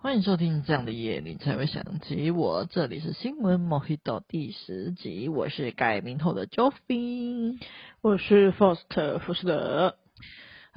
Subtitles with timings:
[0.00, 2.64] 欢迎收听这样的夜，你才会想起我。
[2.64, 7.60] 这里是新闻 Mojito 第十集，我是改名后的 Joffy，
[8.00, 9.96] 我是 Faust 福斯德。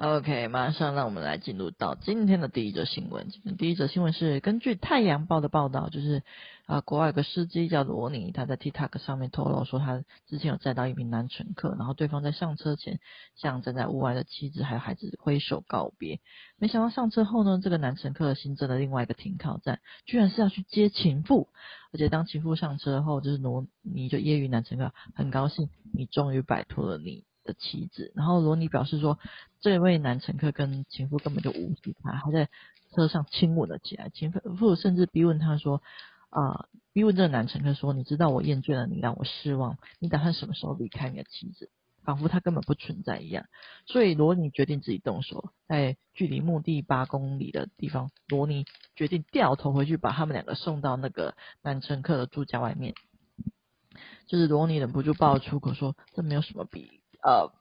[0.02, 3.29] OK，马上让我们来进入到今天的第一则新闻。
[3.29, 6.23] 今天第一则新闻是根据《太阳报》的报道，就是
[6.66, 12.99] 啊、国外有个司机叫罗尼，他在 TikTok 上面透露说，他之前有载到一名男乘客，然后对方在上车前
[13.35, 16.20] 向站在屋外的妻子还有孩子挥手告别。
[16.57, 21.49] 没想到上车后呢，这个男乘客新增了另外一个停靠站，居然是要去接情妇。
[21.93, 29.20] 而且当情妇上车后，就是罗尼就揶揄男乘客，很高兴你终于摆脱了你的妻子，然后罗尼表示说，
[29.59, 32.49] 这位男乘客跟情妇根本就无视他，还在
[32.94, 34.09] 车上亲吻了起来。
[34.09, 35.82] 情妇甚至逼问他说
[36.30, 41.70] ：“啊、逼问这个男乘客说，你知道我厌倦了你，让我失望，你打算什么时候离开你的妻子？”
[42.04, 43.46] 仿佛他根本不存在一样。
[43.85, 48.65] 所以罗尼决定自己动手，在距离墓地八公里的地方，罗尼
[48.96, 52.96] 决定掉头回去，把他们两个送到那个男乘客的住家外面。
[54.26, 57.52] 就是罗尼忍不住爆出口说：“这没有什么比。”呃，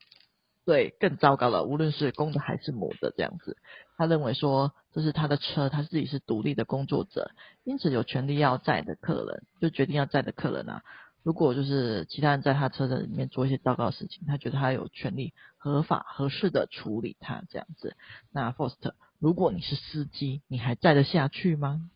[0.65, 1.65] 对，更糟糕了。
[1.65, 3.57] 无论是公的还是母的，这样子，
[3.97, 7.31] 他认为说这是他的车，他自己是独立的工作者，
[7.65, 10.83] 因此有权利要载的客人，就决定要载的客人啊。
[11.23, 17.95] 如果就是其他人在他车子里面做一些糟糕的事情，他觉得他有权利合法合适的处理他这样子。
[18.33, 21.91] 那 Faust，如果你是司机，你还载得下去吗？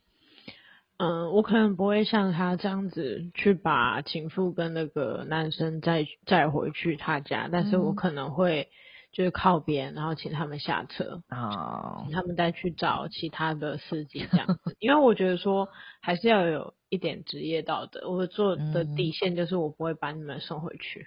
[0.97, 8.69] 嗯，我可能不会像他这样子去把情妇跟那个男生再再回去他家，但是我可能会
[9.15, 15.69] 就是靠边，然后请他们下车啊，请他们再去找其他的司机这样子，因为我觉得说
[16.03, 21.07] 还是要有一点职业道德，我做的底线就是我不会把你们送回去。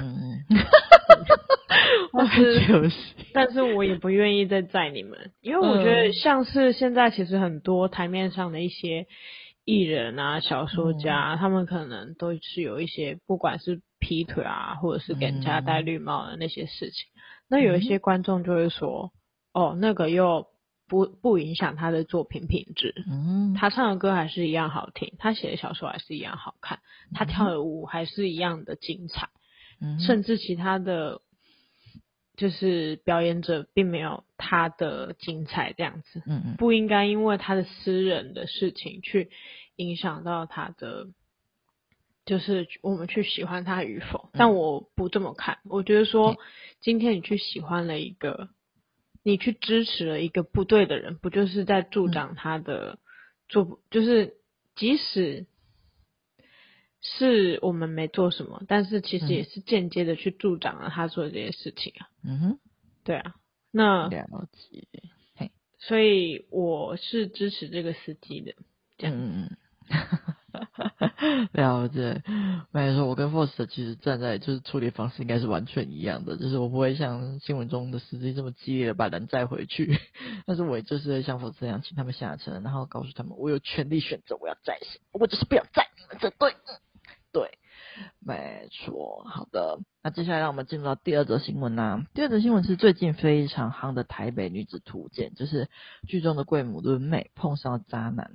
[0.00, 0.38] 嗯。
[2.12, 2.90] 但是，
[3.32, 9.06] 但是我也不愿意再载你们，因为我觉得像是现在其实很多台面上的一些
[9.64, 17.06] 艺人啊、小说家，他们可能都是有一些不管是劈腿啊，或者是给人家戴绿帽的那些事情。
[17.50, 19.12] 那有一些观众就会说，
[19.52, 20.46] 哦，那个又
[20.88, 26.78] 不不影响他的作品品质，嗯，他唱的歌还是一样好听，他写的小说还是一样好看，
[27.12, 29.28] 他跳的舞还是一样的精彩，
[29.80, 31.20] 嗯，甚至其他的。
[32.36, 39.28] 就是表演者并没有他的精彩这样子，嗯嗯，不应该因为他的私人的事情去
[39.76, 41.08] 影响到他的，
[42.30, 44.30] 就是我们去喜欢他与否。
[44.34, 46.36] 但我不这么看，我觉得说
[46.80, 48.48] 今天你去喜欢了一个，
[49.24, 53.00] 你去支持了一个不对的人，不就是在助长他的
[53.48, 54.36] 做，就是
[54.76, 55.46] 即使。
[57.02, 62.10] 是我们没做什么，但是其实也是间接的去助长了他做这些事情啊。
[62.22, 62.58] 嗯哼，
[63.04, 63.36] 对啊，
[63.70, 64.86] 那了解，
[65.34, 68.52] 嘿，所以我是支持这个司机的。
[68.98, 69.48] 这样，嗯
[69.88, 70.29] 嗯，
[71.52, 72.22] 了解。
[72.72, 79.98] 没错，我跟 fost 其实站在就是处理方式应该是完全一样的，就是我不会像新闻中的司机这么激烈的把人载回去，
[80.46, 86.54] 但是我就是像 fost 这样请他们下车，然后告诉他们我有权利选择我要载谁，我就是不要载你们这对。
[87.32, 87.58] 对，
[88.18, 89.24] 没错。
[89.24, 92.02] 好的，那接下来让我们进入到第二则新闻啦、啊。
[92.12, 95.68] 第二则新闻是最近非常夯的台北女子图鉴，就是
[96.08, 98.32] 剧中的贵母伦美碰上了渣男。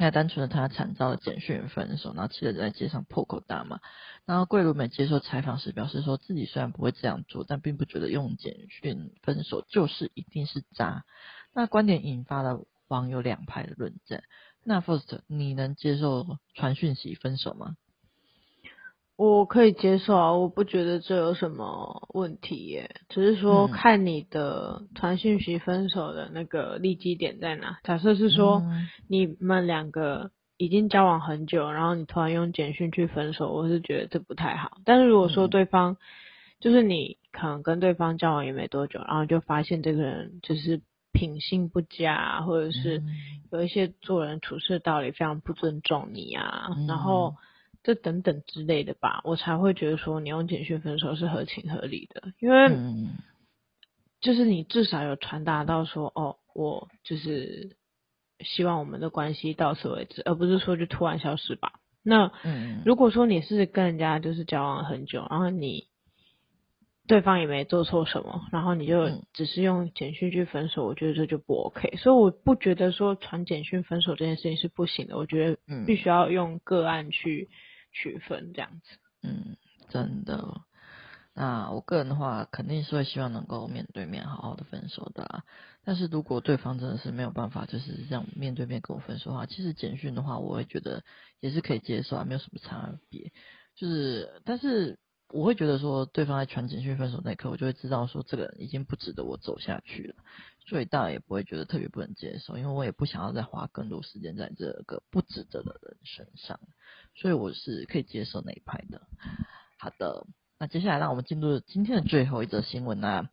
[0.00, 3.80] 那单纯的他惨遭了简讯分手，然后气得在街上破口大骂。
[4.26, 11.04] 然后贵伦美接受采访时表示说，自己虽然不会这样做，但并不觉得用简讯分手就是一定是渣。
[11.52, 14.22] 那观点引发了网友两派的论战。
[14.62, 17.76] 那 first，你能接受传讯息分手吗？
[19.18, 27.80] 我可以接受啊，我不觉得这有什么问题耶，只是说看你的传讯息分手的那个利基点在哪。
[27.82, 28.62] 假设是说
[29.08, 34.78] 你们两个已经交往很久，然后你突然用简讯去分手，我是觉得这不太好。
[34.84, 35.96] 但是如果说对方
[36.60, 40.80] 就是你可能跟对方交往也没多久，然后就发现这个人就是
[41.12, 43.02] 品性不佳，或者是
[43.50, 47.34] 有一些做人处事道理非常不尊重你啊，然后。
[47.82, 52.68] 这等等之类的吧，我才会觉得说你用简讯分手是合情合理的，因为
[54.20, 57.76] 就是你至少有传达到说，哦，我就是
[58.40, 61.72] 希望我们的关系到此为止，而不是说就突然消失吧。
[62.02, 62.32] 那
[62.84, 65.88] 如果说你是跟人家就是交往很久，然后你
[67.06, 71.96] 对方也没做错什么，然后你就只是用简讯去分手，嗯、我觉得这就不 OK。
[71.96, 77.48] 所以我不觉得说传简讯分手这件事情是不行的，我觉得必须要用个案去
[77.98, 78.96] 区分这样子。
[79.22, 79.56] 嗯，
[79.88, 80.62] 真的。
[81.34, 85.42] 那我个人的话，肯定是会希望能够面对面好好的分手的。
[85.84, 91.02] 但是如果对方真的是没有办法，就是这样面对面跟我分手的话，其实简讯的话，我会觉得
[91.40, 93.32] 也是可以接受啊，没有什么差别。
[93.74, 94.98] 就是，但是。
[95.30, 100.14] 我会觉得说，对方在传简讯分手那一刻，我就会知道说，这个人已经不值得我走下去了，
[100.66, 106.58] 所以当然也不会觉得特别不能接受，因为我也不想要再花更多时间在这个不值得的人身上，
[107.14, 109.02] 所以我是可以接受那一派的。
[109.78, 110.26] 好的，
[110.58, 113.28] 那接下来让我们进入今天的最后一则新闻啊。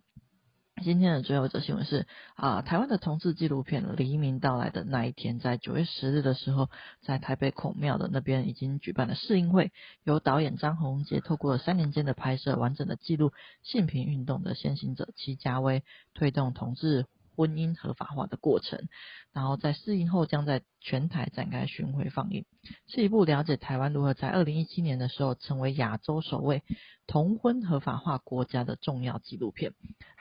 [0.84, 2.06] 今天的最后一则新闻是
[2.36, 6.70] 啊，台湾的同志纪录片《黎明到来的那一天》在九月十日的时候，
[7.02, 9.72] 在台北孔庙的那边已经举办了试映会，
[10.04, 13.32] 由导演张宏杰透过三年间的拍摄，完整的记录
[13.64, 15.82] 性平运动的先行者戚家威
[16.14, 17.06] 推动同志
[17.36, 18.88] 婚姻合法化的过程，
[19.34, 22.46] 然后在试映后将在全台展开巡回放映，
[22.88, 26.64] 是一部了解台湾如何在二零一七年的时候成为亚洲首位
[27.08, 29.74] 同婚合法化国家的重要纪录片。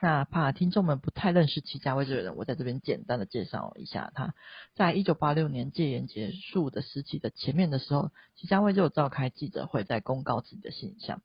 [0.02, 4.34] 那怕听众们不太认识祁家威这个人，我在这边简单的介绍一下他。
[4.75, 11.22] 在一九八六年戒严结束的时期的前面的时候，祁家威就有召开记者会，在公告自己的形象。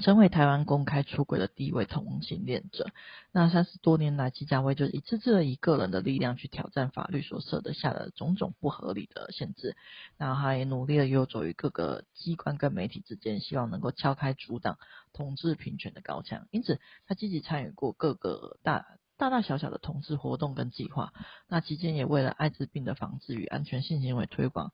[0.00, 2.90] 成为台湾公开出轨的第一位同性恋者。
[3.30, 9.76] 那三十多年来，祁家威就一次次的以个人的力量去挑战法律所设的下的种种不合理的限制。
[10.18, 14.78] 那他也努力的游走于各个机关跟媒体之间，希望能够敲开阻挡
[15.12, 16.48] 同志平权的高墙。
[16.50, 18.86] 因此，他积极参与过各个大
[19.16, 21.12] 大大小小的同志活动跟计划。
[21.46, 24.72] 那期间也为了艾滋病的防治与安全性行为推广。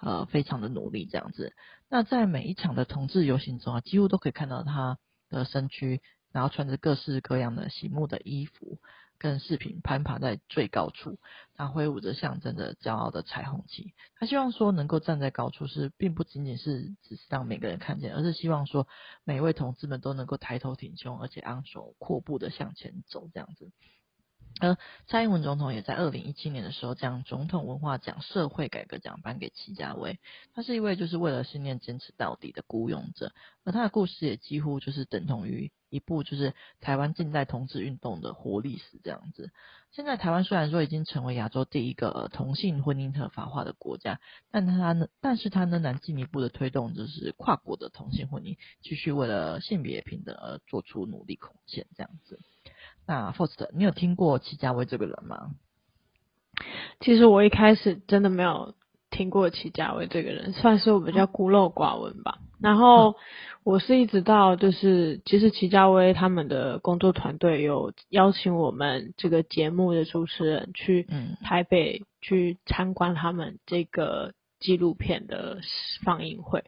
[0.00, 1.54] 呃，非常的努力这样子。
[1.88, 4.98] 那在每一场的同志游行中啊，几乎都可以看到他
[5.28, 6.00] 的身躯，
[6.32, 8.78] 然后穿着各式各样的醒目的衣服
[9.18, 11.18] 跟饰品，攀爬在最高处，
[11.54, 13.92] 他挥舞着象征着骄傲的彩虹旗。
[14.16, 18.88] 他希望说，能够站在高处是，并不仅仅是只是让每个人看见，而是希望说，
[19.24, 23.70] 每位同志们都能够抬头挺胸，而且昂首阔步的向前走这样子。
[24.60, 24.76] 而
[25.06, 30.18] 蔡英文总统也在二零一七年的时候，将总统文化奖社会改革奖颁给祁家威。
[30.54, 33.32] 他是一位就是为了信念坚持到底的孤勇者，
[33.64, 39.50] 而他的故事也几乎就是等同于一部就是台湾近代同志运动的活历史这样子。
[39.92, 44.20] 现在台湾虽然说已经成为亚洲第一个同性婚姻合法化的国家，
[44.50, 52.38] 但他呢，但是他仍然进一步的推动就是跨国的同性婚姻，继续为了性别平等而做出努力贡献这样子。
[53.10, 55.50] 那 Faust，你有听过齐家威这个人吗？
[57.00, 58.76] 其实我一开始真的没有
[59.10, 62.38] 听过齐家威这个人，算是我比较孤陋寡闻吧。
[62.60, 63.16] 然后
[63.64, 71.08] 我是一直到就是，其实齐家威他们的工作团队有邀请我们这个节目的主持人去
[71.42, 75.58] 台北去参观他们这个纪录片的
[76.04, 76.62] 放映会。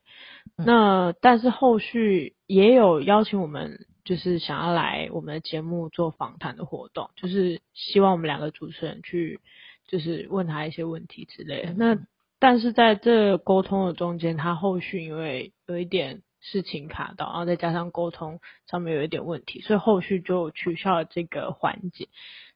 [0.56, 3.86] 那但是后续也有邀请我们。
[4.04, 9.40] 就是想要来我们的节目做访谈的活动，就是希望我们两个主持人去，
[9.87, 11.72] 就是问他一些问题之类的。
[11.75, 11.99] 那
[12.38, 22.08] 但是在这沟通的中间，他后续因为有一点事情卡到，然后再加上沟通上面有一点问题，所以后续就取消了这个环节。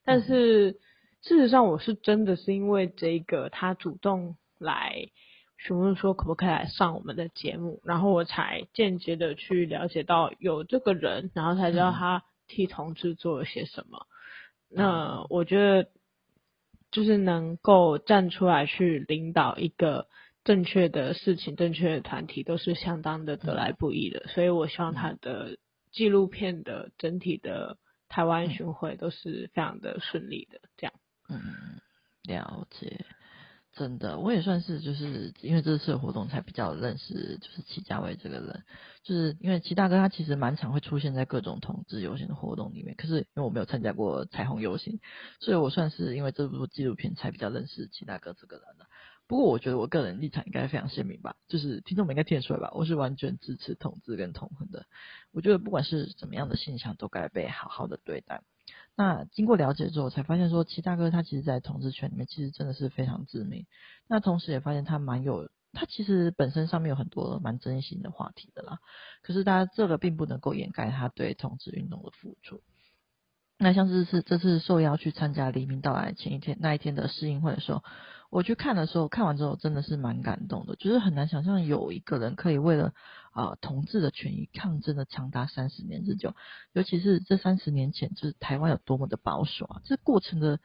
[0.04, 0.72] 但是
[1.22, 5.09] 事实上，我是真的是因为这个他主动来。
[5.58, 14.06] 询问说可不可以来上我们的节目，然后我才间接的去了解到有这个人，然后才知道他替同志做了些什么。
[14.70, 15.88] 嗯、那我觉得
[16.90, 20.08] 就是能够站出来去领导一个
[20.44, 24.20] 正确的事情、正确的团体，都是相当的得来不易的。
[24.26, 25.56] 嗯、所以我希望他的
[25.90, 30.60] 纪录片的整体的台湾巡回都是非常的顺利的。
[30.76, 30.92] 这样，
[31.28, 31.40] 嗯，
[32.22, 33.04] 了解。
[33.76, 38.64] 真的，我也算是就是因为这次的活动才比较认识，就是齐家伟这个人，
[39.02, 44.99] 就是因为齐大哥他其实蛮常会出现在各种同志游行的活动里面，可是因为我没有参加过彩虹游行，
[45.40, 48.87] 所以我算是因为这部纪录片才比较认识齐大哥这个人的。
[49.26, 54.87] 不过我觉得我个人立场应该非常鲜明吧，就是听众们应该听得出来吧，我是完全支持同志跟同婚的。
[55.33, 58.40] 我觉得不管是怎么样的现象，都该被好好的对待。
[58.96, 63.66] 那经过了解之后，才发现说齐大哥他其实，在同志圈里面其实真的是非常知名。
[64.08, 68.78] 那同时也发现他蛮有，他其实本身上面有很多蛮真心的话题的啦。
[69.22, 72.62] 可是他这个并不能够掩盖他对同志运动的付出。
[73.58, 77.82] 那像这次这次受邀去参加黎明到来前一天那一天的试映会的时候，
[78.30, 82.92] 我去看的时候，看完之后真的是蛮感动的，就是很难想象有一个人可以为了
[83.33, 86.35] 啊、同志的权益抗争了长达三十年之久，
[86.73, 90.59] 尤其是这三十年前，就是台湾有多么的保守啊，这过程的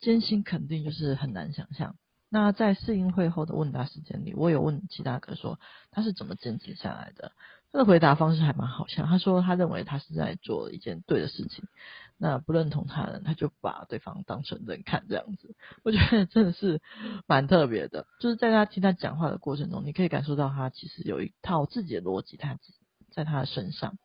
[0.00, 1.96] 艰辛肯定就是很难想象。
[2.30, 7.32] 那在试映会后的问答时间里，我有问齐大哥说他是怎么坚持下来的，
[7.74, 11.64] 他的回答方式还蛮好笑，他说他认为他是在做一件对的事情。
[12.18, 16.80] 那不认同他人，他就把对方当成人看，这样子，我觉得真的是
[17.26, 18.06] 蛮特别的。
[18.20, 22.56] 就是在他听他讲话的过程中，你可以感受到他其实有一套自己的逻辑，他
[23.10, 23.98] 在他的身上，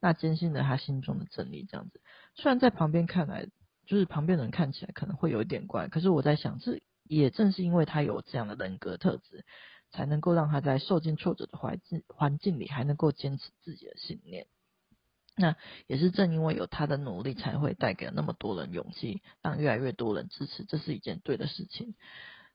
[0.00, 2.00] 那坚信了他心中的真理，这样子。
[2.34, 3.46] 虽然在旁边看来，
[3.86, 9.44] 就是旁边人看起来可能会有一点怪，可是我在想，这也正是因为他有这样的人格特质，
[9.92, 14.46] 才能够让他在受尽挫折的环境环境里，还能够坚持自己的信念。
[15.36, 15.56] 那
[15.86, 21.94] 也是正因为有他的努力，才会带给那么多人勇气，让越来越多人支持，这是一件对的事情。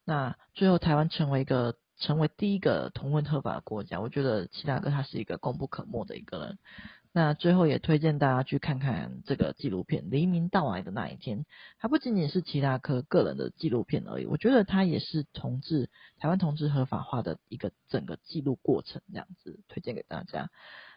[0.03, 6.59] 那最后台湾成为一个成为第一个同婚合法的国家，我觉得齐大哥他是一个功不可没的一个人。
[7.17, 11.39] 那最后也推荐大家去看看这个纪录片《黎明到来的那一天》，
[11.79, 20.51] 它不仅仅是齐大哥个人的纪录片而已，我觉得它也是同志台湾同志合法化的一个整个记录过程，这样子推荐给大家。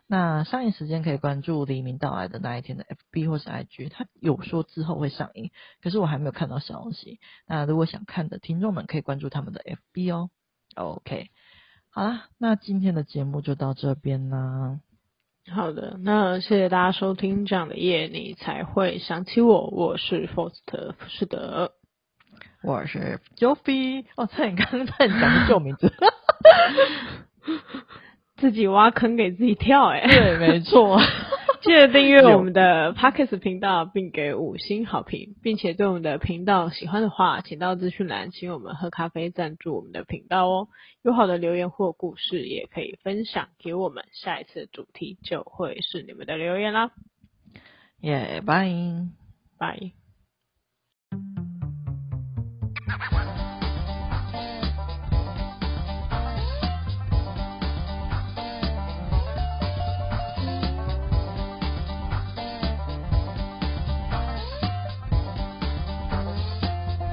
[0.07, 5.51] 那上映时间可以关注黎明到来的那一天的 FB 或是 IG，他有说之后会上映，
[5.81, 7.19] 可是我还没有看到消息。
[7.47, 10.29] 那如果想看的听众们可以关注他们的 FB 哦。
[10.75, 11.31] OK，
[11.89, 14.81] 好啦，那今天的节目就到这边啦。
[15.53, 19.67] 好的，那谢谢大家收听，这样的夜你才会想起我。
[19.67, 21.73] 我是 Faust 福士德，
[22.63, 24.05] 我是 Joffy。
[24.15, 25.93] 哦，差点刚刚在讲旧名字。
[28.39, 31.01] 自己挖坑给自己跳，欸，哎，对，没错。
[31.63, 40.69] 记得订阅我们的 Podcast 频道，并给五星好评，并且对我们的频道喜欢的话，请到资讯栏请我们喝咖啡赞助我们的频道哦。
[41.03, 46.93] 有好的留言或故事，也可以分享给我们，下一次主题就会是你们的留言啦。
[48.01, 48.67] 耶，拜
[49.59, 50.00] 拜。